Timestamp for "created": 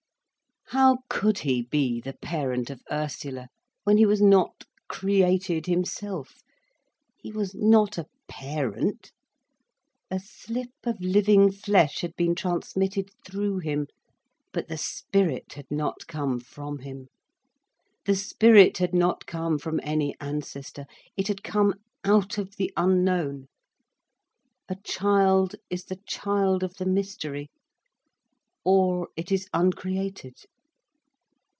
4.87-5.65